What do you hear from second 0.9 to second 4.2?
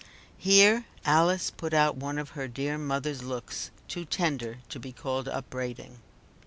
Alice put out one of her dear mother's looks, too